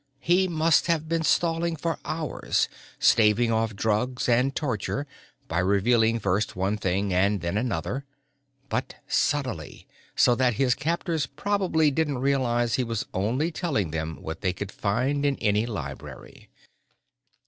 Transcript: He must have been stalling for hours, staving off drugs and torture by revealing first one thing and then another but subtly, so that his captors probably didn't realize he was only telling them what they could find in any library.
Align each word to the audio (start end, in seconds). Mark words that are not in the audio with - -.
He 0.19 0.47
must 0.47 0.87
have 0.87 1.07
been 1.07 1.21
stalling 1.21 1.75
for 1.75 1.99
hours, 2.03 2.67
staving 2.97 3.51
off 3.51 3.75
drugs 3.75 4.27
and 4.27 4.55
torture 4.55 5.05
by 5.47 5.59
revealing 5.59 6.17
first 6.17 6.55
one 6.55 6.75
thing 6.75 7.13
and 7.13 7.41
then 7.41 7.55
another 7.55 8.03
but 8.67 8.95
subtly, 9.07 9.85
so 10.15 10.33
that 10.33 10.55
his 10.55 10.73
captors 10.73 11.27
probably 11.27 11.91
didn't 11.91 12.17
realize 12.17 12.73
he 12.73 12.83
was 12.83 13.05
only 13.13 13.51
telling 13.51 13.91
them 13.91 14.19
what 14.23 14.41
they 14.41 14.53
could 14.53 14.71
find 14.71 15.23
in 15.23 15.35
any 15.35 15.67
library. 15.67 16.49